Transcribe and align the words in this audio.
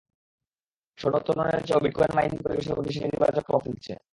স্বর্ণ 0.99 1.15
উত্তোলনের 1.19 1.65
চেয়েও 1.67 1.83
বিটকয়েন 1.83 2.11
মাইনিং 2.17 2.37
পরিবেশের 2.43 2.73
ওপর 2.73 2.85
বেশি 2.87 2.99
নেতিবাচক 3.01 3.43
প্রভাব 3.47 3.61
ফেলছে। 3.65 3.93